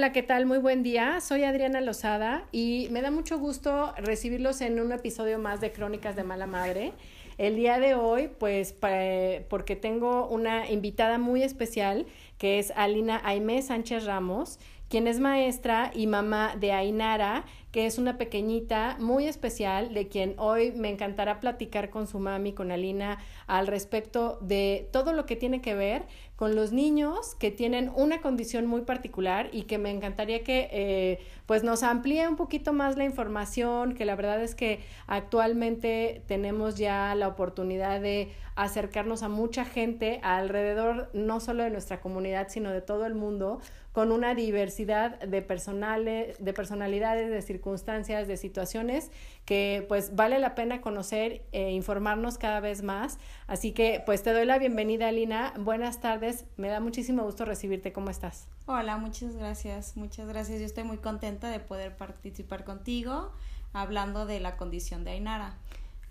[0.00, 0.46] Hola, ¿qué tal?
[0.46, 1.20] Muy buen día.
[1.20, 6.16] Soy Adriana Lozada y me da mucho gusto recibirlos en un episodio más de Crónicas
[6.16, 6.94] de Mala Madre.
[7.36, 12.06] El día de hoy, pues, porque tengo una invitada muy especial
[12.38, 14.58] que es Alina Aime Sánchez Ramos,
[14.90, 20.34] quien es maestra y mamá de Ainara, que es una pequeñita muy especial, de quien
[20.36, 25.36] hoy me encantará platicar con su mami, con Alina, al respecto de todo lo que
[25.36, 29.90] tiene que ver con los niños que tienen una condición muy particular y que me
[29.90, 34.56] encantaría que eh, pues nos amplíe un poquito más la información, que la verdad es
[34.56, 41.70] que actualmente tenemos ya la oportunidad de acercarnos a mucha gente alrededor no solo de
[41.70, 43.60] nuestra comunidad, sino de todo el mundo,
[44.00, 49.10] con una diversidad de personales, de personalidades, de circunstancias, de situaciones
[49.44, 53.18] que pues vale la pena conocer e informarnos cada vez más.
[53.46, 55.52] Así que pues te doy la bienvenida, Lina.
[55.58, 56.46] Buenas tardes.
[56.56, 57.92] Me da muchísimo gusto recibirte.
[57.92, 58.46] ¿Cómo estás?
[58.64, 59.98] Hola, muchas gracias.
[59.98, 60.60] Muchas gracias.
[60.60, 63.32] Yo estoy muy contenta de poder participar contigo
[63.74, 65.58] hablando de la condición de Ainara.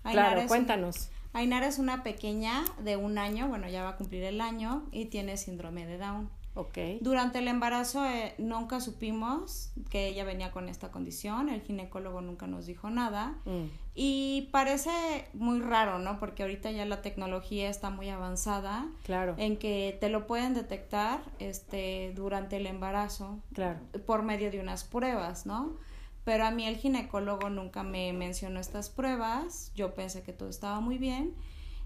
[0.04, 1.10] claro, cuéntanos.
[1.32, 5.06] Ainara es una pequeña de un año, bueno, ya va a cumplir el año y
[5.06, 6.30] tiene síndrome de Down.
[6.60, 6.98] Okay.
[7.00, 12.46] Durante el embarazo eh, nunca supimos que ella venía con esta condición, el ginecólogo nunca
[12.46, 13.64] nos dijo nada mm.
[13.94, 14.90] y parece
[15.32, 16.18] muy raro, ¿no?
[16.18, 19.34] Porque ahorita ya la tecnología está muy avanzada claro.
[19.38, 23.78] en que te lo pueden detectar este durante el embarazo claro.
[24.04, 25.76] por medio de unas pruebas, ¿no?
[26.24, 30.80] Pero a mí el ginecólogo nunca me mencionó estas pruebas, yo pensé que todo estaba
[30.80, 31.34] muy bien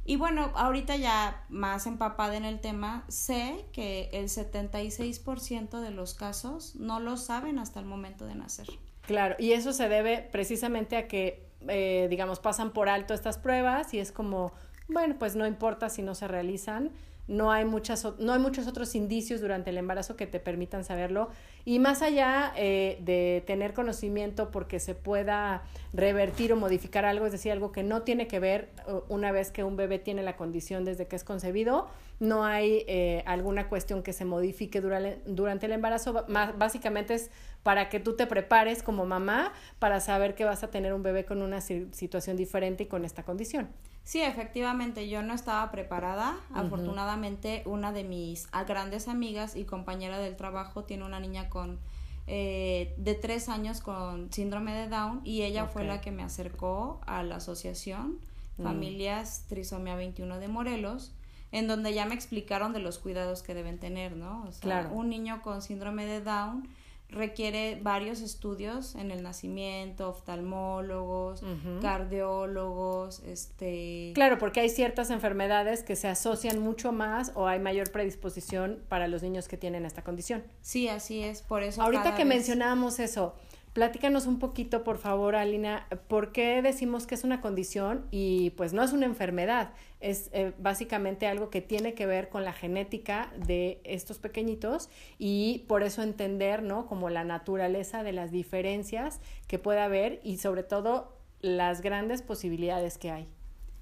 [0.04, 6.14] y bueno, ahorita ya más empapada en el tema, sé que el 76% de los
[6.14, 8.66] casos no lo saben hasta el momento de nacer.
[9.06, 13.94] Claro, y eso se debe precisamente a que, eh, digamos, pasan por alto estas pruebas
[13.94, 14.52] y es como,
[14.88, 16.90] bueno, pues no importa si no se realizan,
[17.26, 21.30] no hay, muchas, no hay muchos otros indicios durante el embarazo que te permitan saberlo.
[21.64, 25.62] Y más allá eh, de tener conocimiento porque se pueda
[25.94, 29.50] revertir o modificar algo, es decir, algo que no tiene que ver uh, una vez
[29.50, 31.86] que un bebé tiene la condición desde que es concebido,
[32.20, 36.26] no hay eh, alguna cuestión que se modifique durante, durante el embarazo.
[36.28, 37.30] Más, básicamente es
[37.62, 41.24] para que tú te prepares como mamá para saber que vas a tener un bebé
[41.24, 43.70] con una situación diferente y con esta condición.
[44.04, 46.36] Sí, efectivamente, yo no estaba preparada.
[46.52, 51.78] Afortunadamente, una de mis grandes amigas y compañera del trabajo tiene una niña con
[52.26, 57.00] eh, de tres años con síndrome de Down y ella fue la que me acercó
[57.06, 58.18] a la asociación
[58.56, 58.62] mm.
[58.62, 61.12] Familias Trisomía 21 de Morelos
[61.52, 64.42] en donde ya me explicaron de los cuidados que deben tener, ¿no?
[64.48, 64.90] O sea, claro.
[64.92, 66.66] un niño con síndrome de Down
[67.14, 71.42] requiere varios estudios en el nacimiento, oftalmólogos,
[71.80, 74.12] cardiólogos, este...
[74.14, 79.08] Claro, porque hay ciertas enfermedades que se asocian mucho más o hay mayor predisposición para
[79.08, 80.44] los niños que tienen esta condición.
[80.60, 81.82] Sí, así es, por eso...
[81.82, 83.34] Ahorita que mencionábamos eso,
[83.74, 88.72] Platícanos un poquito, por favor, Alina, ¿por qué decimos que es una condición y pues
[88.72, 89.72] no es una enfermedad?
[89.98, 95.64] Es eh, básicamente algo que tiene que ver con la genética de estos pequeñitos y
[95.66, 96.86] por eso entender, ¿no?
[96.86, 99.18] Como la naturaleza de las diferencias
[99.48, 103.28] que puede haber y sobre todo las grandes posibilidades que hay.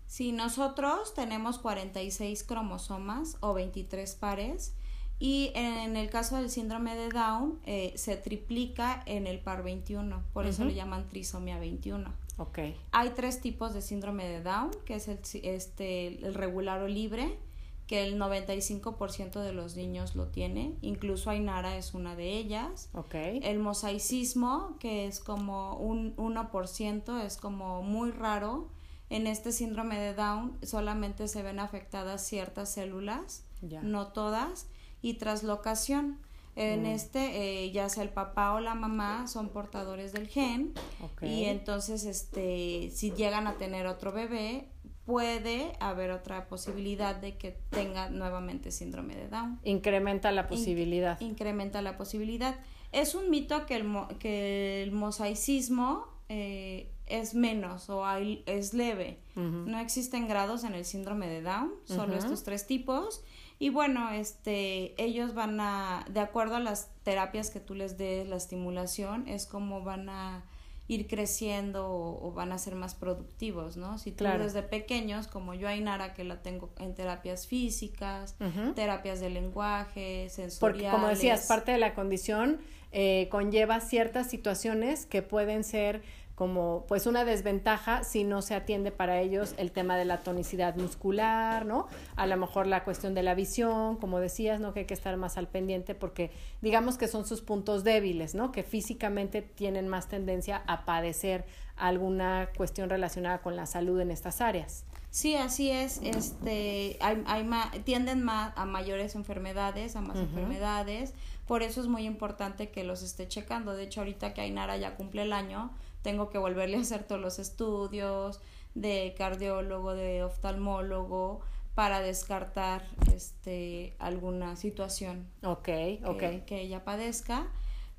[0.06, 4.74] Sí, nosotros tenemos 46 cromosomas o 23 pares
[5.22, 10.20] y en el caso del síndrome de Down, eh, se triplica en el par 21,
[10.32, 12.12] por eso le llaman trisomía 21.
[12.38, 12.74] Okay.
[12.90, 17.38] Hay tres tipos de síndrome de Down, que es el, este, el regular o libre,
[17.86, 22.90] que el 95% de los niños lo tiene, incluso Ainara es una de ellas.
[22.92, 23.38] Okay.
[23.44, 28.70] El mosaicismo, que es como un 1%, es como muy raro.
[29.08, 34.66] En este síndrome de Down solamente se ven afectadas ciertas células, no todas
[35.02, 36.18] y traslocación.
[36.54, 36.86] En mm.
[36.86, 40.74] este, eh, ya sea el papá o la mamá son portadores del gen
[41.22, 44.68] y entonces, este, si llegan a tener otro bebé,
[45.06, 49.60] puede haber otra posibilidad de que tenga nuevamente síndrome de Down.
[49.64, 51.20] Incrementa la posibilidad.
[51.20, 52.56] incrementa la posibilidad.
[52.92, 53.86] Es un mito que el,
[54.18, 59.18] que el mosaicismo eh, es menos o hay, es leve.
[59.34, 63.22] No existen grados en el síndrome de Down, solo estos tres tipos.
[63.62, 68.26] Y bueno, este, ellos van a, de acuerdo a las terapias que tú les des,
[68.26, 70.42] la estimulación, es como van a
[70.88, 73.98] ir creciendo o, van a ser más productivos, ¿no?
[73.98, 78.34] Si tú desde pequeños, como yo Ainara, que la tengo en terapias físicas,
[78.74, 80.58] terapias de lenguaje, sensoriales.
[80.58, 82.58] Porque como decías, parte de la condición
[82.90, 86.02] eh, conlleva ciertas situaciones que pueden ser
[86.34, 90.76] como pues una desventaja si no se atiende para ellos el tema de la tonicidad
[90.76, 91.88] muscular, ¿no?
[92.16, 94.72] A lo mejor la cuestión de la visión, como decías, ¿no?
[94.72, 96.30] Que hay que estar más al pendiente porque
[96.60, 98.50] digamos que son sus puntos débiles, ¿no?
[98.52, 101.44] Que físicamente tienen más tendencia a padecer
[101.76, 104.84] alguna cuestión relacionada con la salud en estas áreas.
[105.10, 106.00] Sí, así es.
[106.02, 111.12] Este, hay, hay tienden más a mayores enfermedades, a más enfermedades.
[111.46, 113.74] Por eso es muy importante que los esté checando.
[113.74, 115.70] De hecho, ahorita que Ainara ya cumple el año,
[116.02, 118.40] tengo que volverle a hacer todos los estudios
[118.74, 121.40] de cardiólogo, de oftalmólogo,
[121.74, 122.84] para descartar
[123.14, 127.46] este alguna situación okay, que, que ella padezca.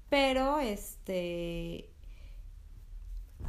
[0.09, 1.89] Pero este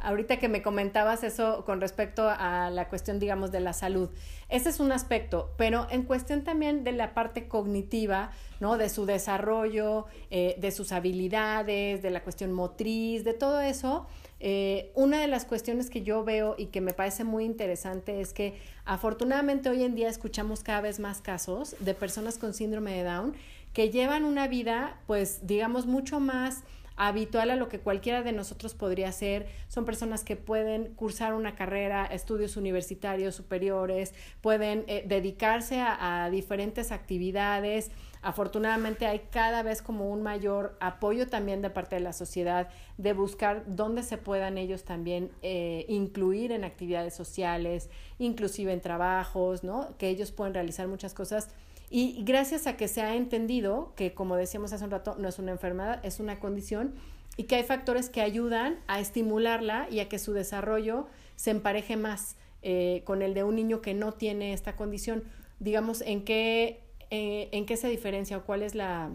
[0.01, 4.09] Ahorita que me comentabas eso con respecto a la cuestión, digamos, de la salud,
[4.49, 8.77] ese es un aspecto, pero en cuestión también de la parte cognitiva, ¿no?
[8.77, 14.07] De su desarrollo, eh, de sus habilidades, de la cuestión motriz, de todo eso,
[14.39, 18.33] eh, una de las cuestiones que yo veo y que me parece muy interesante es
[18.33, 23.03] que afortunadamente hoy en día escuchamos cada vez más casos de personas con síndrome de
[23.03, 23.35] Down
[23.73, 26.63] que llevan una vida, pues, digamos, mucho más
[26.95, 29.47] habitual a lo que cualquiera de nosotros podría ser.
[29.67, 36.91] Son personas que pueden cursar una carrera, estudios universitarios superiores, pueden eh, dedicarse a, diferentes
[36.91, 37.91] actividades.
[38.21, 43.13] Afortunadamente hay cada vez como un mayor apoyo también de parte de la sociedad de
[43.13, 49.95] buscar dónde se puedan ellos también eh, incluir en actividades sociales, inclusive en trabajos, ¿no?
[49.97, 51.49] Que ellos pueden realizar muchas cosas
[51.89, 55.39] y gracias a que se ha entendido que, como decíamos hace un rato, no es
[55.39, 56.95] una enfermedad, es una condición
[57.37, 61.97] y que hay factores que ayudan a estimularla y a que su desarrollo se empareje
[61.97, 65.23] más eh, con el de un niño que no tiene esta condición.
[65.59, 69.11] Digamos, ¿en qué, eh, ¿en qué se diferencia o cuál es la,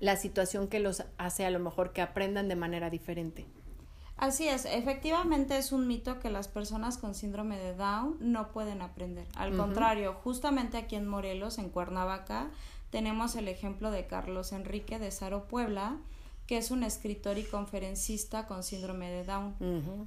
[0.00, 3.46] la situación que los hace a lo mejor que aprendan de manera diferente?
[4.20, 8.82] Así es, efectivamente es un mito que las personas con síndrome de Down no pueden
[8.82, 9.26] aprender.
[9.34, 12.50] Al contrario, justamente aquí en Morelos, en Cuernavaca,
[12.90, 15.96] tenemos el ejemplo de Carlos Enrique de Saro Puebla,
[16.50, 19.54] que es un escritor y conferencista con síndrome de Down.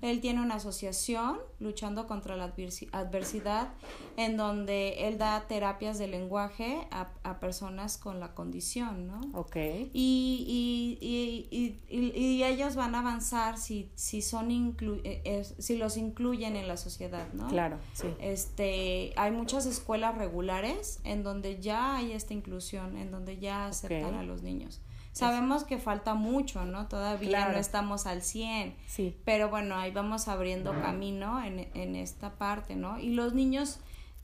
[0.01, 2.53] Él tiene una asociación luchando contra la
[2.91, 3.69] adversidad
[4.17, 9.21] en donde él da terapias de lenguaje a, personas con la condición, ¿no?
[9.39, 9.55] Ok.
[9.93, 16.57] Y, y, y, y ellos van a avanzar si, si, son eh, si los incluyen
[16.57, 17.47] en la sociedad, ¿no?
[17.47, 18.07] Claro, sí.
[18.19, 24.15] Este, hay muchas escuelas regulares en donde ya hay esta inclusión, en donde ya aceptan
[24.15, 24.81] a los niños.
[25.13, 26.87] Sabemos que falta mucho, ¿no?
[26.87, 28.75] Todavía no estamos al 100.
[28.87, 29.15] Sí.
[29.23, 32.99] Pero bueno, ahí vamos abriendo camino en, en esta parte, ¿no?
[32.99, 33.79] Y los niños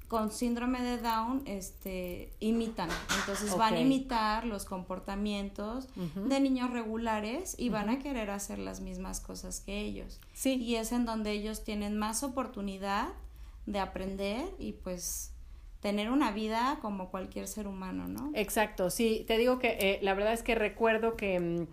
[0.09, 2.89] con síndrome de Down este imitan.
[3.19, 8.81] Entonces van a imitar los comportamientos de niños regulares y van a querer hacer las
[8.81, 10.19] mismas cosas que ellos.
[10.33, 10.55] Sí.
[10.55, 13.09] Y es en donde ellos tienen más oportunidad
[13.67, 15.31] de aprender y pues
[15.81, 18.31] tener una vida como cualquier ser humano, ¿no?
[18.33, 21.67] Exacto, sí, te digo que eh, la verdad es que recuerdo que mm,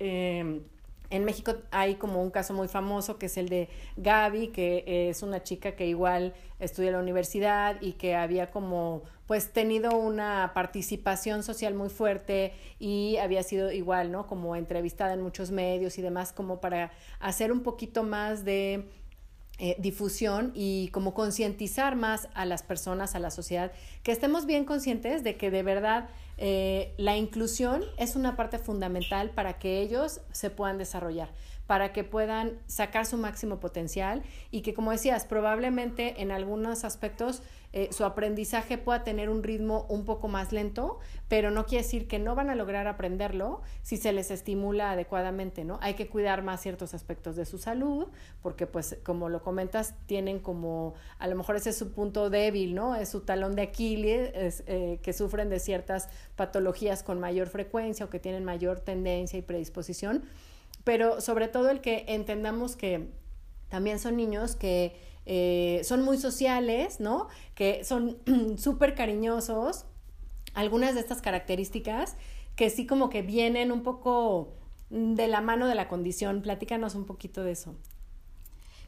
[0.00, 0.62] em,
[1.10, 5.22] en México hay como un caso muy famoso que es el de Gaby, que es
[5.22, 10.52] una chica que igual estudia en la universidad y que había como pues tenido una
[10.54, 14.26] participación social muy fuerte y había sido igual, ¿no?
[14.26, 18.88] Como entrevistada en muchos medios y demás, como para hacer un poquito más de
[19.58, 23.72] eh, difusión y como concientizar más a las personas, a la sociedad,
[24.02, 29.30] que estemos bien conscientes de que de verdad eh, la inclusión es una parte fundamental
[29.30, 31.30] para que ellos se puedan desarrollar
[31.66, 37.42] para que puedan sacar su máximo potencial y que, como decías, probablemente en algunos aspectos
[37.78, 42.08] eh, su aprendizaje pueda tener un ritmo un poco más lento, pero no quiere decir
[42.08, 45.78] que no van a lograr aprenderlo si se les estimula adecuadamente, ¿no?
[45.82, 48.06] Hay que cuidar más ciertos aspectos de su salud,
[48.40, 52.74] porque pues como lo comentas, tienen como, a lo mejor ese es su punto débil,
[52.74, 52.96] ¿no?
[52.96, 58.08] Es su talón de Aquiles, eh, que sufren de ciertas patologías con mayor frecuencia o
[58.08, 60.24] que tienen mayor tendencia y predisposición
[60.82, 63.08] pero sobre todo el que entendamos que
[63.68, 64.94] también son niños que
[65.26, 67.28] eh, son muy sociales, ¿no?
[67.54, 68.18] Que son
[68.58, 69.84] súper cariñosos.
[70.54, 72.16] Algunas de estas características
[72.54, 74.54] que sí como que vienen un poco
[74.88, 76.40] de la mano de la condición.
[76.42, 77.74] Platícanos un poquito de eso.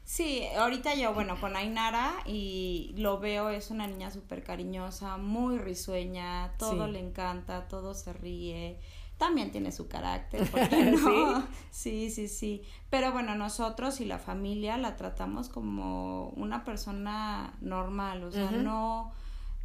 [0.09, 5.59] Sí, ahorita yo, bueno, con Ainara y lo veo, es una niña súper cariñosa, muy
[5.59, 8.79] risueña, todo le encanta, todo se ríe,
[9.19, 10.41] también tiene su carácter,
[11.03, 11.47] no?
[11.69, 12.09] ¿Sí?
[12.09, 18.31] sí, sí, Pero bueno, nosotros y la familia la tratamos como una persona normal, o
[18.31, 19.11] sea, no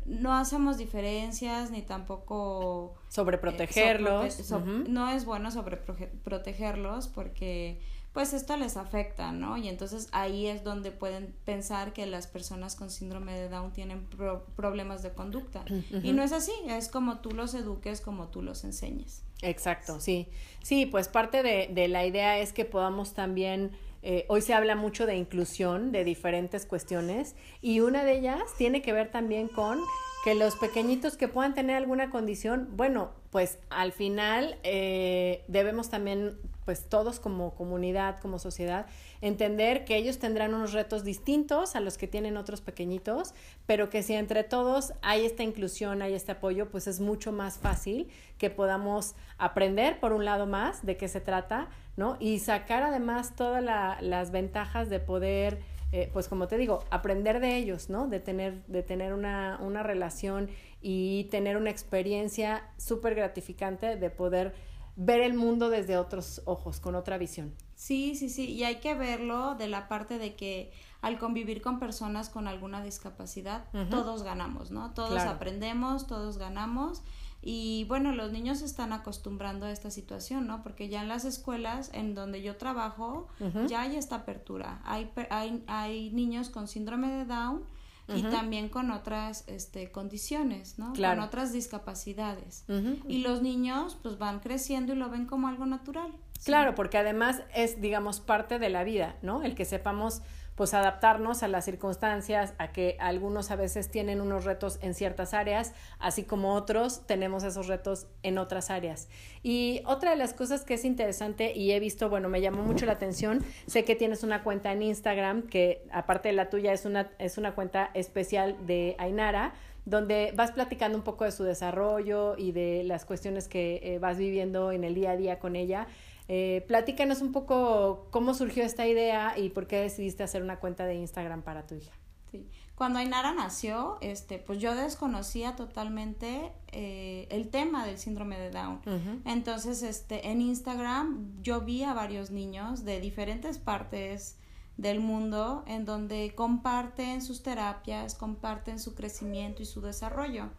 [0.07, 4.39] no hacemos diferencias ni tampoco sobreprotegerlos.
[4.39, 4.55] Eh,
[4.87, 7.81] no es bueno sobreprotegerlos porque
[8.13, 9.57] pues esto les afecta, ¿no?
[9.57, 14.07] Y entonces ahí es donde pueden pensar que las personas con síndrome de Down tienen
[14.55, 15.65] problemas de conducta.
[16.03, 19.24] Y no es así, es como tú los eduques, como tú los enseñes.
[19.43, 20.29] Exacto, sí.
[20.63, 23.73] Sí, pues parte de, de la idea es que podamos también
[24.03, 28.83] eh, hoy se habla mucho de inclusión, de diferentes cuestiones, y una de ellas tiene
[28.83, 29.79] que ver también con
[30.25, 36.39] que los pequeñitos que puedan tener alguna condición, bueno, pues al final eh, debemos también,
[36.65, 38.87] pues todos como comunidad, como sociedad,
[39.21, 43.35] entender que ellos tendrán unos retos distintos a los que tienen otros pequeñitos,
[43.67, 47.59] pero que si entre todos hay esta inclusión, hay este apoyo, pues es mucho más
[47.59, 52.17] fácil que podamos aprender, por un lado más, de qué se trata, ¿no?
[52.19, 55.61] Y sacar además todas las ventajas de poder,
[55.97, 58.09] eh, pues como te digo, aprender de ellos, ¿no?
[58.09, 60.51] De tener, de tener una, una relación
[60.83, 64.57] y tener una experiencia súper gratificante de poder
[64.97, 67.55] ver el mundo desde otros ojos, con otra visión.
[67.77, 71.79] Sí, sí, sí, y hay que verlo de la parte de que al convivir con
[71.79, 74.95] personas con alguna discapacidad, todos ganamos, ¿no?
[74.95, 77.05] Todos aprendemos, todos ganamos.
[77.47, 80.63] Y bueno, los niños se están acostumbrando a esta situación, ¿no?
[80.63, 83.29] Porque ya en las escuelas en donde yo trabajo,
[83.67, 84.81] ya hay esta apertura.
[84.85, 87.63] Hay, hay, hay niños con síndrome de Down
[88.09, 90.95] y también con otras este, condiciones, ¿no?
[90.95, 92.65] Con otras discapacidades.
[93.07, 96.15] Y los niños pues van creciendo y lo ven como algo natural.
[96.47, 99.43] Claro, porque además es, digamos, parte de la vida, ¿no?
[99.43, 100.23] El que sepamos
[100.55, 105.35] pues adaptarnos a las circunstancias, a que algunos a veces tienen unos retos en ciertas
[105.35, 109.09] áreas, así como otros tenemos esos retos en otras áreas.
[109.43, 112.87] Y otra de las cosas que es interesante y he visto, bueno, me llamó mucho
[112.87, 116.85] la atención, sé que tienes una cuenta en Instagram que aparte de la tuya es
[116.85, 122.37] una, es una cuenta especial de Ainara, donde vas platicando un poco de su desarrollo
[122.39, 125.87] y de las cuestiones que eh, vas viviendo en el día a día con ella.
[126.29, 130.87] Eh, platícanos un poco cómo surgió esta idea y por qué decidiste hacer una cuenta
[130.87, 131.93] de Instagram para tu hija.
[132.31, 132.49] Sí.
[132.75, 138.81] Cuando Ainara nació, este, pues yo desconocía totalmente eh, el tema del síndrome de Down.
[139.25, 144.39] Entonces, este, en Instagram yo vi a varios niños de diferentes partes
[144.77, 150.51] del mundo en donde comparten sus terapias, comparten su crecimiento y su desarrollo.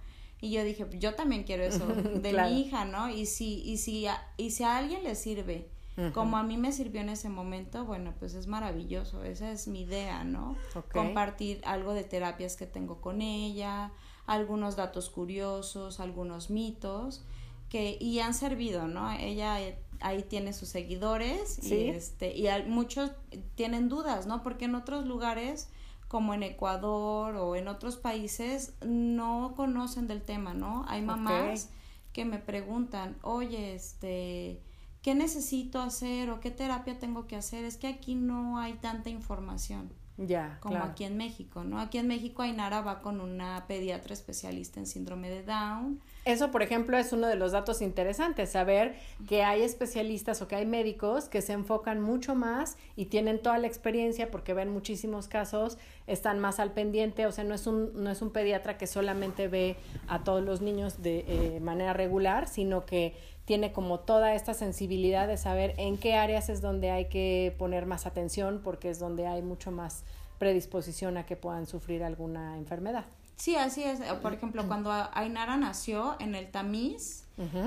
[0.41, 3.09] Y yo dije, yo también quiero eso de mi hija, ¿no?
[3.09, 5.69] Y si, y si, a, y si a alguien le sirve,
[6.13, 9.81] como a mí me sirvió en ese momento, bueno, pues es maravilloso, esa es mi
[9.81, 10.57] idea, ¿no?
[10.91, 13.93] Compartir algo de terapias que tengo con ella,
[14.25, 17.23] algunos datos curiosos, algunos mitos,
[17.69, 19.09] que, y han servido, ¿no?
[19.11, 23.11] Ella eh, ahí tiene sus seguidores y, este, y muchos
[23.55, 24.43] tienen dudas, ¿no?
[24.43, 25.69] Porque en otros lugares
[26.15, 30.86] como en Ecuador o en otros países no conocen del tema, ¿no?
[30.88, 31.72] Hay mamás
[32.13, 34.62] que me preguntan, oye, este,
[35.01, 37.65] ¿qué necesito hacer o qué terapia tengo que hacer?
[37.65, 39.91] Es que aquí no hay tanta información.
[40.15, 41.81] Ya, como aquí en México, ¿no?
[41.81, 46.00] Aquí en México Ainara va con una pediatra especialista en síndrome de Down.
[46.25, 48.96] Eso, por ejemplo, es uno de los datos interesantes, saber
[49.29, 53.60] que hay especialistas o que hay médicos que se enfocan mucho más y tienen toda
[53.60, 55.77] la experiencia porque ven muchísimos casos,
[56.08, 59.48] están más al pendiente, o sea, no es un, no es un pediatra que solamente
[59.48, 59.75] ve
[60.08, 63.13] a todos los niños de eh, manera regular, sino que
[63.46, 67.86] tiene como toda esta sensibilidad de saber en qué áreas es donde hay que poner
[67.86, 70.03] más atención porque es donde hay mucho más
[70.39, 73.05] predisposición a que puedan sufrir alguna enfermedad.
[73.35, 73.99] Sí, así es.
[74.21, 77.25] Por ejemplo, cuando Ainara nació en el tamiz,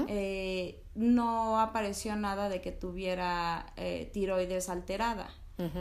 [0.08, 5.28] eh, no apareció nada de que tuviera eh, tiroides alterada.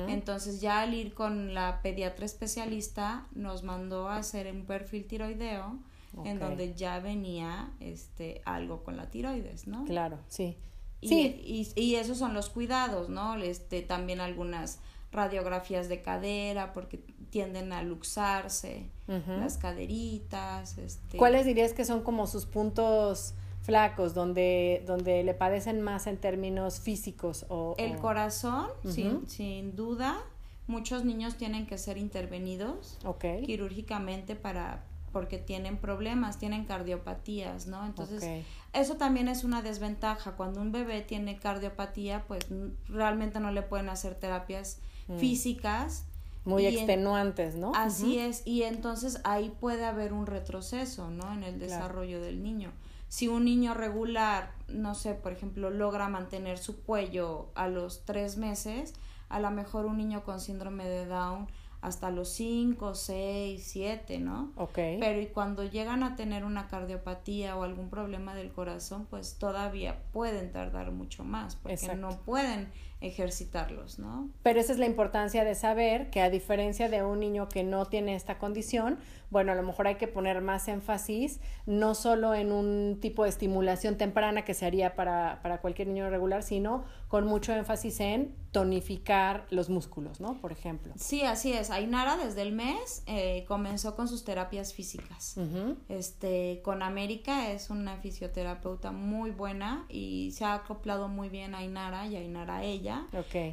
[0.08, 5.77] Entonces ya al ir con la pediatra especialista nos mandó a hacer un perfil tiroideo
[6.25, 9.86] en donde ya venía este algo con la tiroides, ¿no?
[9.86, 10.58] Claro, sí.
[11.00, 11.74] Y, sí.
[11.75, 13.36] y, esos son los cuidados, ¿no?
[13.36, 14.79] Este, también algunas
[15.12, 17.00] radiografías de cadera porque
[17.30, 20.78] tienden a luxarse las caderitas.
[20.78, 21.18] Este...
[21.18, 26.80] ¿Cuáles dirías que son como sus puntos flacos, donde, donde le padecen más en términos
[26.80, 27.46] físicos?
[27.50, 30.18] O, El corazón, sin, sin duda.
[30.68, 32.98] Muchos niños tienen que ser intervenidos
[33.46, 37.86] quirúrgicamente para porque tienen problemas, tienen cardiopatías, ¿no?
[37.86, 40.34] Entonces, eso también es una desventaja.
[40.34, 42.46] Cuando un bebé tiene cardiopatía, pues
[42.88, 45.18] realmente no le pueden hacer terapias mm.
[45.18, 46.06] físicas.
[46.48, 47.72] Muy extenuantes, ¿no?
[47.75, 51.34] Así es, y entonces ahí puede haber un retroceso, ¿no?
[51.34, 52.72] En el desarrollo del niño.
[53.10, 58.38] Si un niño regular, no sé, por ejemplo, logra mantener su cuello a los tres
[58.38, 58.94] meses,
[59.30, 61.48] a lo mejor un niño con síndrome de Down
[61.82, 64.51] hasta los 5, 6, 7, ¿no?
[64.56, 64.74] Ok.
[65.00, 70.04] Pero y cuando llegan a tener una cardiopatía o algún problema del corazón, pues todavía
[70.12, 72.70] pueden tardar mucho más porque no pueden
[73.01, 74.30] ejercitarlos, ¿no?
[74.44, 77.86] Pero esa es la importancia de saber que a diferencia de un niño que no
[77.86, 78.98] tiene esta condición,
[79.30, 83.30] bueno, a lo mejor hay que poner más énfasis no solo en un tipo de
[83.30, 88.36] estimulación temprana que se haría para, para cualquier niño regular, sino con mucho énfasis en
[88.51, 90.39] tonificar los músculos, ¿no?
[90.42, 90.94] Por ejemplo.
[90.96, 91.70] Sí, así es.
[91.70, 95.36] Ainara desde el mes eh, comenzó con sus terapias físicas.
[95.89, 101.60] Este, con América es una fisioterapeuta muy buena y se ha acoplado muy bien a
[101.60, 102.87] Ainara y Ainara a ella.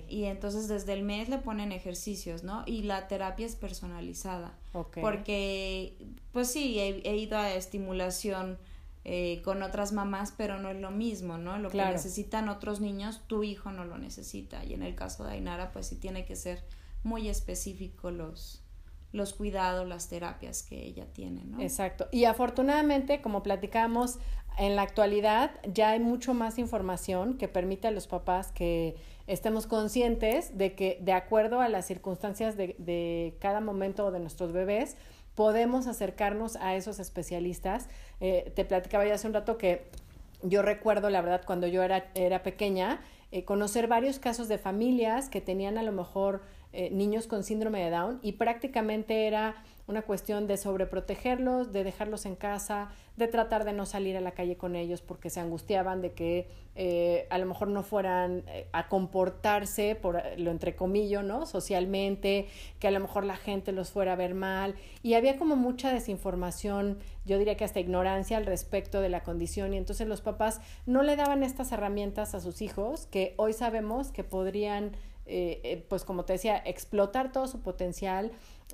[0.08, 2.62] Y entonces desde el mes le ponen ejercicios, ¿no?
[2.66, 4.58] Y la terapia es personalizada.
[4.72, 5.96] Porque,
[6.32, 8.58] pues sí, he ido a estimulación
[9.06, 11.58] eh, con otras mamás, pero no es lo mismo, ¿no?
[11.58, 14.64] Lo que necesitan otros niños, tu hijo no lo necesita.
[14.64, 16.64] Y en el caso de Ainara, pues sí tiene que ser
[17.02, 18.62] muy específico los,
[19.12, 21.60] los cuidados, las terapias que ella tiene, ¿no?
[21.60, 22.08] Exacto.
[22.12, 24.18] Y afortunadamente, como platicamos,
[24.58, 28.96] en la actualidad ya hay mucho más información que permite a los papás que
[29.26, 34.52] estemos conscientes de que de acuerdo a las circunstancias de, de cada momento de nuestros
[34.52, 34.96] bebés,
[35.34, 37.88] podemos acercarnos a esos especialistas.
[38.20, 39.84] Eh, te platicaba ya hace un rato que
[40.42, 43.00] yo recuerdo, la verdad, cuando yo era, era pequeña,
[43.32, 46.42] eh, conocer varios casos de familias que tenían a lo mejor
[46.72, 52.24] eh, niños con síndrome de Down y prácticamente era una cuestión de sobreprotegerlos, de dejarlos
[52.24, 56.00] en casa, de tratar de no salir a la calle con ellos porque se angustiaban
[56.00, 61.46] de que eh, a lo mejor no fueran eh, a comportarse, por lo entrecomillo, ¿no?
[61.46, 62.48] Socialmente,
[62.80, 64.74] que a lo mejor la gente los fuera a ver mal.
[65.02, 69.74] Y había como mucha desinformación, yo diría que hasta ignorancia al respecto de la condición.
[69.74, 74.10] Y entonces los papás no le daban estas herramientas a sus hijos que hoy sabemos
[74.10, 74.92] que podrían
[75.26, 78.32] eh, pues como te decía, explotar todo su potencial,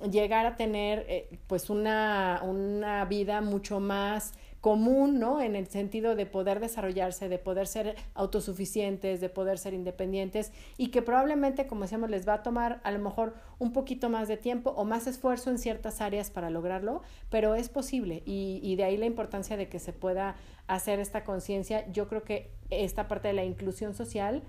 [0.09, 5.41] llegar a tener eh, pues una, una vida mucho más común, ¿no?
[5.41, 10.89] En el sentido de poder desarrollarse, de poder ser autosuficientes, de poder ser independientes y
[10.91, 14.37] que probablemente, como decíamos, les va a tomar a lo mejor un poquito más de
[14.37, 18.83] tiempo o más esfuerzo en ciertas áreas para lograrlo, pero es posible y, y de
[18.83, 20.35] ahí la importancia de que se pueda
[20.67, 21.91] hacer esta conciencia.
[21.91, 24.43] Yo creo que esta parte de la inclusión social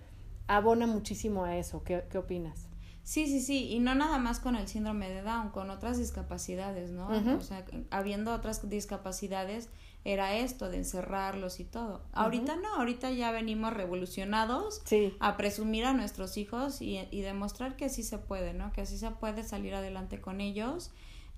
[0.46, 1.82] abona muchísimo a eso.
[1.84, 2.68] ¿Qué, qué opinas?
[3.04, 6.90] Sí, sí, sí, y no nada más con el síndrome de Down, con otras discapacidades,
[6.90, 7.08] ¿no?
[7.36, 9.70] O sea, habiendo otras discapacidades,
[10.04, 12.02] era esto de encerrarlos y todo.
[12.12, 14.82] Ahorita no, ahorita ya venimos revolucionados
[15.18, 18.72] a presumir a nuestros hijos y, y, demostrar que sí se puede, ¿no?
[18.72, 20.92] Que así se puede salir adelante con ellos.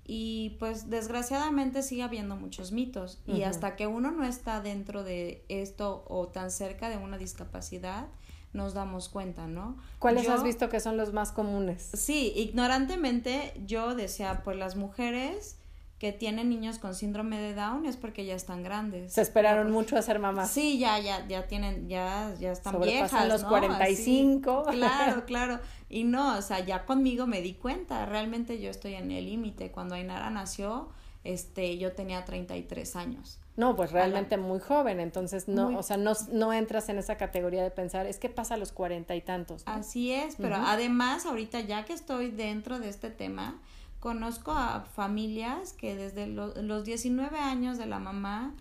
[0.07, 5.43] Y pues desgraciadamente sigue habiendo muchos mitos y hasta que uno no está dentro de
[5.49, 8.07] esto o tan cerca de una discapacidad,
[8.55, 9.77] nos damos cuenta, ¿no?
[9.99, 11.89] ¿Cuáles has visto que son los más comunes?
[11.93, 15.57] Sí, ignorantemente yo decía, pues las mujeres
[15.99, 19.13] que tienen niños con síndrome de Down es porque ya están grandes.
[19.13, 20.51] Se esperaron mucho a ser mamás.
[20.51, 24.65] Sí, ya, ya, ya tienen, ya, ya están viejas, los 45.
[24.71, 25.59] claro, claro.
[25.89, 29.71] Y no, o sea, ya conmigo me di cuenta, realmente yo estoy en el límite.
[29.71, 30.89] Cuando Ainara nació,
[31.23, 33.39] este, yo tenía 33 años.
[33.57, 37.63] No, pues realmente muy joven, entonces no, o sea, no, no entras en esa categoría
[37.63, 39.63] de pensar, es que pasa a los cuarenta y tantos.
[39.65, 43.61] Así es, pero además ahorita ya que estoy dentro de este tema,
[44.05, 48.53] conozco a familias que desde los 19 años de la mamá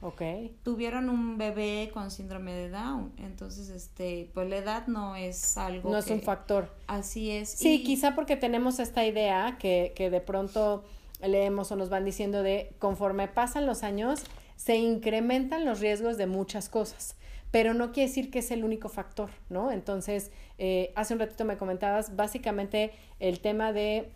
[0.63, 3.13] tuvieron un bebé con síndrome de Down.
[3.19, 5.91] Entonces, este, pues la edad no es algo.
[5.91, 6.75] No es un factor.
[6.87, 7.51] Así es.
[7.51, 10.83] Sí, quizá porque tenemos esta idea que, que de pronto
[11.21, 14.23] leemos o nos van diciendo de conforme pasan los años,
[14.57, 17.17] se incrementan los riesgos de muchas cosas,
[17.51, 19.71] pero no quiere decir que es el único factor, ¿no?
[19.71, 24.11] Entonces, eh, hace un ratito me comentabas básicamente el tema de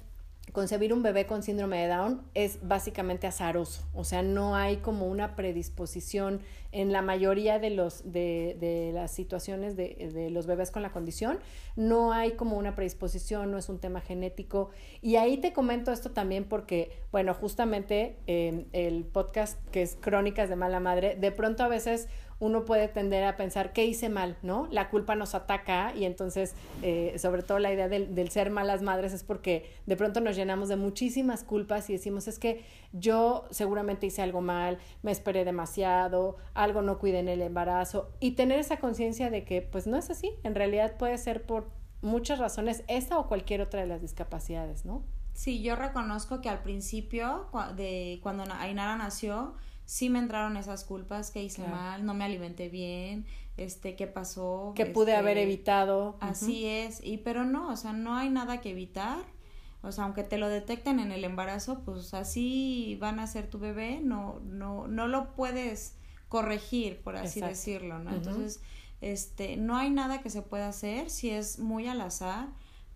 [0.52, 5.06] concebir un bebé con síndrome de Down es básicamente azaroso, o sea, no hay como
[5.06, 10.70] una predisposición en la mayoría de, los, de, de las situaciones de, de, los bebés
[10.70, 11.38] con la condición,
[11.76, 14.70] no hay como una predisposición, no es un tema genético.
[15.00, 20.50] Y ahí te comento esto también porque, bueno, justamente eh, el podcast que es Crónicas
[20.50, 22.08] de Mala Madre, de pronto a veces
[22.40, 24.36] uno puede tender a pensar, ¿qué hice mal?
[24.42, 24.68] ¿No?
[24.70, 28.82] La culpa nos ataca y entonces, eh, sobre todo la idea del, del, ser malas
[28.82, 33.44] madres es porque de pronto nos llenamos de muchísimas culpas y decimos, es que yo
[33.50, 38.60] seguramente hice algo mal, me esperé demasiado, algo no cuidé en el embarazo y tener
[38.60, 41.68] esa conciencia de que pues no es así, en realidad puede ser por
[42.02, 45.02] muchas razones, esta o cualquier otra de las discapacidades, ¿no?
[45.34, 47.46] Sí, yo reconozco que al principio,
[47.76, 49.54] de cuando Ainara nació,
[49.88, 53.24] sí me entraron esas culpas que hice mal, no me alimenté bien,
[53.56, 54.74] este, qué pasó.
[54.76, 56.18] Que pude este, haber evitado.
[56.20, 59.24] Así es, y pero no, o sea, no hay nada que evitar.
[59.80, 63.58] O sea, aunque te lo detecten en el embarazo, pues así van a ser tu
[63.58, 65.96] bebé, no, no, no lo puedes
[66.28, 68.14] corregir, por así decirlo, ¿no?
[68.14, 68.60] Entonces,
[69.00, 72.48] este, no hay nada que se pueda hacer si es muy al azar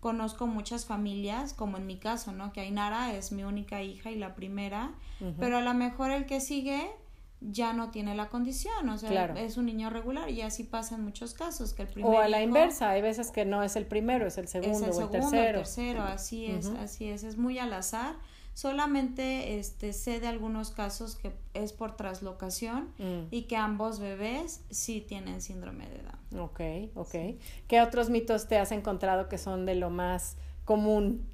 [0.03, 2.51] conozco muchas familias, como en mi caso, ¿no?
[2.51, 4.91] Que Ainara es mi única hija y la primera,
[5.39, 6.91] pero a lo mejor el que sigue
[7.39, 11.05] ya no tiene la condición, o sea, es un niño regular y así pasa en
[11.05, 12.17] muchos casos, que el primero...
[12.17, 14.83] O a la inversa, hay veces que no es el primero, es el segundo, es
[14.83, 15.47] el segundo o el tercero.
[15.47, 18.15] El tercero, así es, así es, es muy al azar
[18.53, 23.27] Solamente este, sé de algunos casos que es por traslocación mm.
[23.31, 26.43] y que ambos bebés sí tienen síndrome de Down.
[26.45, 26.61] Ok,
[26.95, 27.15] ok.
[27.67, 31.25] ¿Qué otros mitos te has encontrado que son de lo más común?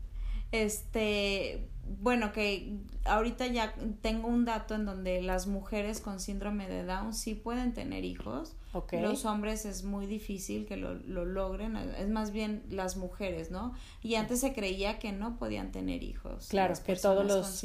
[0.52, 1.68] Este,
[2.02, 7.14] bueno, que ahorita ya tengo un dato en donde las mujeres con síndrome de Down
[7.14, 8.56] sí pueden tener hijos.
[8.92, 13.74] Los hombres es muy difícil que lo, lo, logren, es más bien las mujeres, ¿no?
[14.04, 16.48] Y antes se creía que no podían tener hijos.
[16.50, 17.64] Claro, que todos los,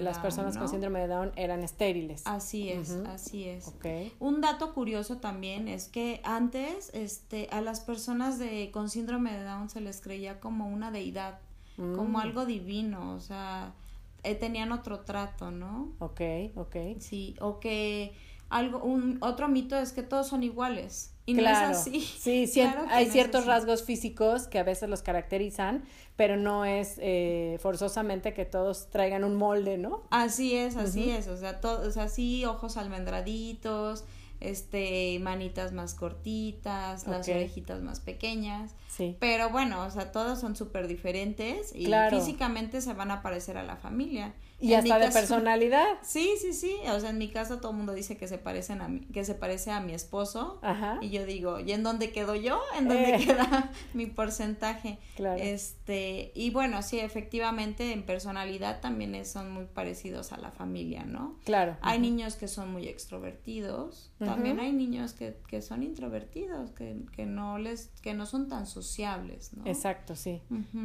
[0.00, 2.22] las personas con síndrome de Down eran estériles.
[2.24, 3.72] Así es, así es.
[4.20, 9.42] Un dato curioso también es que antes este, a las personas de, con síndrome de
[9.42, 11.40] Down se les creía como una deidad
[11.76, 12.22] como mm.
[12.22, 13.74] algo divino, o sea,
[14.22, 15.92] eh, tenían otro trato, ¿no?
[15.98, 16.20] Ok,
[16.54, 16.76] ok.
[17.00, 18.14] Sí, o que
[18.54, 21.10] algo, un otro mito es que todos son iguales.
[21.26, 21.66] Y claro.
[21.66, 22.00] no es así.
[22.00, 25.84] Sí, hay ciertos rasgos físicos que a veces los caracterizan,
[26.16, 30.02] pero no es eh, forzosamente que todos traigan un molde, ¿no?
[30.10, 31.26] Así es, así es.
[31.26, 34.04] O sea, todos, así, ojos almendraditos,
[34.50, 38.74] este, manitas más cortitas, las orejitas más pequeñas.
[38.88, 39.16] Sí.
[39.18, 43.62] Pero bueno, o sea, todos son súper diferentes y físicamente se van a parecer a
[43.62, 44.34] la familia.
[44.60, 45.84] Y hasta de personalidad.
[46.02, 46.76] Sí, sí, sí.
[46.90, 49.24] O sea, en mi caso todo el mundo dice que se parecen a mí, que
[49.24, 50.58] se parece a mi esposo.
[50.62, 50.98] Ajá.
[51.00, 52.60] Y yo digo, ¿y en dónde quedo yo?
[52.78, 53.24] ¿En dónde eh.
[53.24, 54.98] queda mi porcentaje?
[55.16, 55.40] Claro.
[55.42, 61.38] Este, y bueno, sí, efectivamente, en personalidad también son muy parecidos a la familia, ¿no?
[61.44, 61.76] Claro.
[61.80, 64.12] Hay niños que son muy extrovertidos.
[64.24, 68.66] También hay niños que, que son introvertidos, que, que no les, que no son tan
[68.66, 69.66] sociables, ¿no?
[69.66, 70.42] Exacto, sí.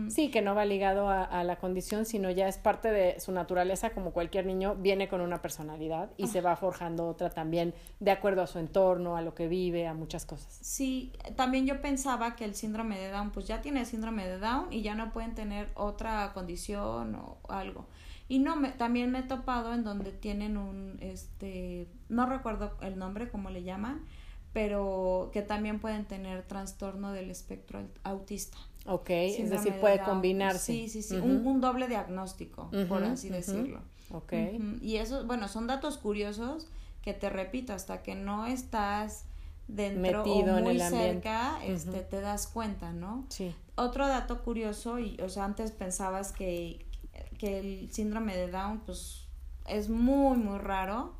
[0.09, 3.31] Sí, que no va ligado a, a la condición, sino ya es parte de su
[3.31, 8.11] naturaleza como cualquier niño, viene con una personalidad y se va forjando otra también de
[8.11, 10.57] acuerdo a su entorno, a lo que vive, a muchas cosas.
[10.61, 14.39] Sí, también yo pensaba que el síndrome de Down, pues ya tiene el síndrome de
[14.39, 17.87] Down y ya no pueden tener otra condición o algo.
[18.29, 22.97] Y no, me, también me he topado en donde tienen un, este, no recuerdo el
[22.97, 24.05] nombre, como le llaman,
[24.53, 28.57] pero que también pueden tener trastorno del espectro autista.
[28.85, 30.71] Ok, es decir, puede combinarse.
[30.73, 33.81] Sí, sí, sí, un, doble diagnóstico, por así decirlo.
[34.11, 34.33] Ok.
[34.81, 36.67] Y eso, bueno, son datos curiosos
[37.01, 39.25] que te repito, hasta que no estás
[39.67, 43.25] dentro Metido o muy en el cerca, este, te das cuenta, ¿no?
[43.29, 43.55] Sí.
[43.75, 46.85] Otro dato curioso, y, o sea, antes pensabas que,
[47.39, 49.25] que el síndrome de Down, pues,
[49.65, 51.13] es muy, muy raro,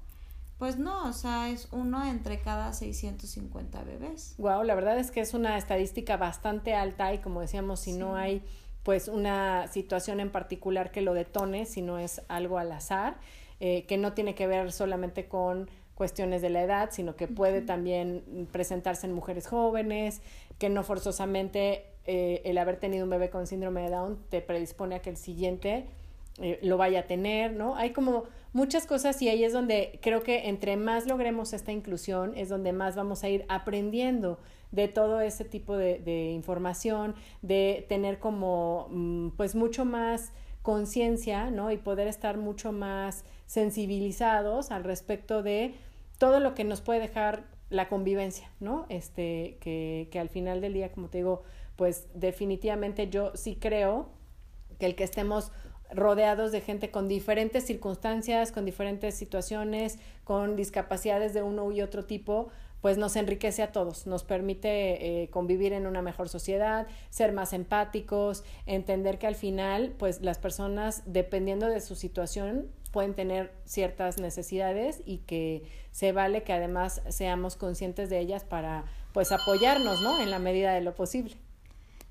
[0.60, 4.36] pues no, o sea, es uno entre cada 650 bebés.
[4.38, 8.16] Wow, la verdad es que es una estadística bastante alta y como decíamos, si no
[8.16, 8.44] hay
[8.84, 13.18] pues una situación en particular que lo detone, si no es algo al azar,
[13.62, 17.62] eh, que no tiene que ver solamente con cuestiones de la edad, sino que puede
[17.62, 20.22] también presentarse en mujeres jóvenes,
[20.58, 24.96] que no forzosamente eh, el haber tenido un bebé con síndrome de Down te predispone
[24.96, 25.88] a que el siguiente
[26.42, 27.76] eh, lo vaya a tener, ¿no?
[27.76, 28.24] Hay como
[28.54, 32.72] muchas cosas y ahí es donde creo que entre más logremos esta inclusión es donde
[32.72, 34.40] más vamos a ir aprendiendo
[34.72, 41.72] de todo ese tipo de, información, de tener como mm, pues mucho más conciencia, ¿no?
[41.72, 45.74] Y poder estar mucho más sensibilizados al respecto de
[46.18, 48.86] todo lo que nos puede dejar la convivencia, ¿no?
[48.90, 51.44] Este, que, que al final del día, como te digo,
[51.76, 54.10] pues definitivamente yo sí creo
[54.80, 55.52] que el que estemos
[55.92, 62.06] rodeados de gente con diferentes circunstancias, con diferentes situaciones, con discapacidades de uno y otro
[62.06, 62.50] tipo,
[62.82, 67.54] pues nos enriquece a todos, nos permite eh, convivir en una mejor sociedad, ser más
[67.54, 74.20] empáticos, entender que al final, pues las personas, dependiendo de su situación, pueden tener ciertas
[74.20, 80.22] necesidades y que se vale que además seamos conscientes de ellas para pues apoyarnos, ¿no?
[80.22, 81.36] En la medida de lo posible.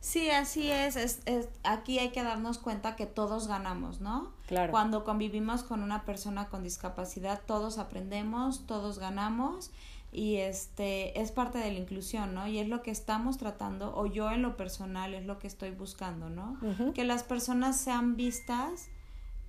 [0.00, 0.96] Sí, así es.
[0.96, 1.48] Es, es.
[1.64, 4.32] Aquí hay que darnos cuenta que todos ganamos, ¿no?
[4.46, 4.70] Claro.
[4.70, 9.70] Cuando convivimos con una persona con discapacidad, todos aprendemos, todos ganamos
[10.10, 12.46] y este es parte de la inclusión, ¿no?
[12.46, 15.70] Y es lo que estamos tratando, o yo en lo personal es lo que estoy
[15.70, 16.58] buscando, ¿no?
[16.94, 18.88] Que las personas sean vistas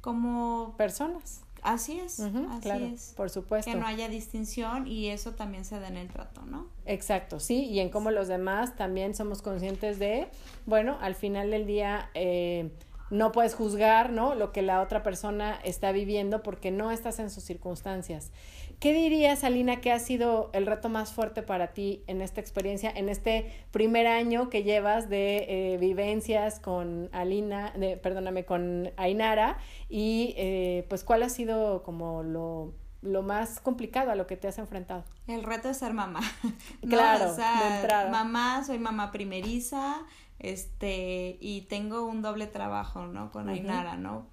[0.01, 1.41] como personas.
[1.63, 3.13] Así es, así es.
[3.15, 3.71] Por supuesto.
[3.71, 6.67] Que no haya distinción y eso también se da en el trato, ¿no?
[6.85, 10.27] Exacto, sí, y en cómo los demás también somos conscientes de,
[10.65, 12.71] bueno, al final del día eh,
[13.09, 14.35] no puedes juzgar, ¿no?
[14.35, 18.31] Lo que la otra persona está viviendo porque no estás en sus circunstancias.
[18.79, 22.89] ¿Qué dirías, Alina, que ha sido el reto más fuerte para ti en esta experiencia,
[22.89, 29.57] en este primer año que llevas de eh, vivencias con Alina, de, perdóname, con Ainara?
[29.89, 34.47] Y eh, pues, ¿cuál ha sido como lo, lo más complicado a lo que te
[34.47, 35.03] has enfrentado?
[35.27, 36.21] El reto es ser mamá.
[36.87, 39.97] Claro, de mamá, soy mamá primeriza,
[40.39, 43.29] este, y tengo un doble trabajo, ¿no?
[43.29, 44.25] Con Ainara, ¿no?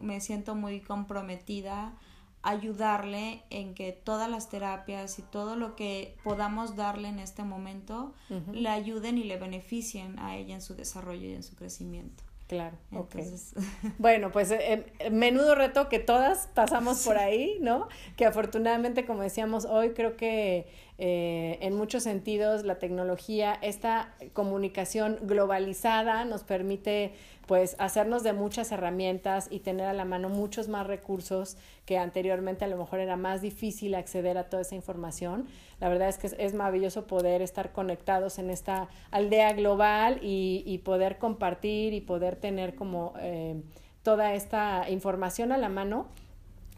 [0.00, 1.92] me siento muy comprometida
[2.42, 8.14] ayudarle en que todas las terapias y todo lo que podamos darle en este momento
[8.52, 12.24] le ayuden y le beneficien a ella en su desarrollo y en su crecimiento.
[12.50, 12.76] Claro,
[13.98, 17.86] bueno, pues eh, eh, menudo reto que todas pasamos por ahí, ¿no?
[18.16, 20.66] Que afortunadamente, como decíamos hoy, creo que
[20.98, 27.12] eh, en muchos sentidos la tecnología, esta comunicación globalizada nos permite
[27.50, 32.64] pues hacernos de muchas herramientas y tener a la mano muchos más recursos que anteriormente
[32.64, 35.48] a lo mejor era más difícil acceder a toda esa información.
[35.80, 41.18] La verdad es que es, maravilloso poder estar conectados en esta aldea global y, poder
[41.18, 43.60] compartir y poder tener como eh,
[44.04, 46.06] toda esta información a la mano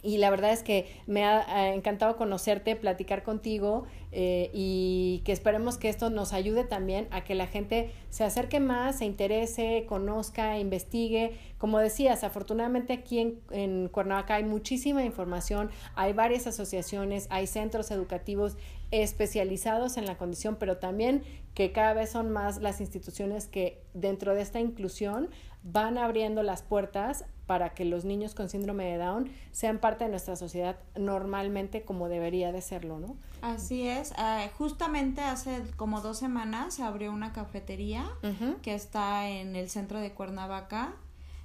[0.03, 5.79] y la verdad es que me ha, encantado conocerte, platicar contigo eh, y que esperemos
[5.79, 10.59] que esto nos ayude también a que la gente se acerque más, se interese, conozca,
[10.59, 11.39] investigue.
[11.57, 17.93] Como decías, afortunadamente aquí en, en Cuernavaca hay muchísima información, hay varias asociaciones, hay centros
[17.93, 18.57] educativos
[18.91, 21.23] especializados en la condición, pero también
[21.55, 25.31] que cada vez son más las instituciones que dentro de esta inclusión
[25.63, 30.11] van abriendo las puertas para que los niños con síndrome de Down sean parte de
[30.11, 33.15] nuestra sociedad normalmente como debería de serlo, ¿no?
[33.43, 34.13] Así es.
[34.13, 38.09] Eh, justamente hace como dos semanas se abrió una cafetería
[38.63, 40.95] que está en el centro de Cuernavaca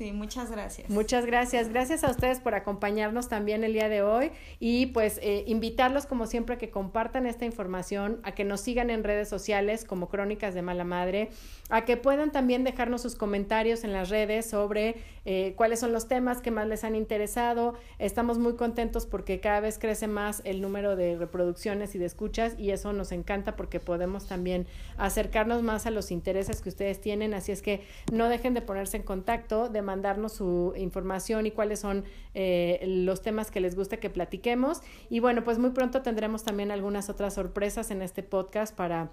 [0.00, 0.88] Sí, muchas gracias.
[0.88, 1.68] Muchas gracias.
[1.68, 6.26] Gracias a ustedes por acompañarnos también el día de hoy y pues eh, invitarlos como
[6.26, 10.54] siempre a que compartan esta información, a que nos sigan en redes sociales como Crónicas
[10.54, 11.28] de Mala Madre,
[11.68, 16.08] a que puedan también dejarnos sus comentarios en las redes sobre eh, cuáles son los
[16.08, 17.74] temas que más les han interesado.
[17.98, 22.54] Estamos muy contentos porque cada vez crece más el número de reproducciones y de escuchas
[22.58, 27.34] y eso nos encanta porque podemos también acercarnos más a los intereses que ustedes tienen.
[27.34, 32.04] Así es que no dejen de ponerse en contacto mandarnos su información y cuáles son
[32.34, 34.82] eh, los temas que les gusta que platiquemos.
[35.08, 39.10] Y bueno, pues muy pronto tendremos también algunas otras sorpresas en este podcast para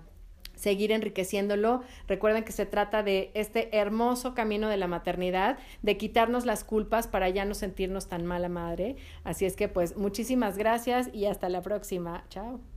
[0.53, 1.81] seguir enriqueciéndolo.
[2.07, 7.07] Recuerden que se trata de este hermoso camino de la maternidad, de quitarnos las culpas
[7.07, 8.97] para ya no sentirnos tan mala madre.
[9.23, 12.23] Así es que pues muchísimas gracias y hasta la próxima.
[12.29, 12.76] Chao.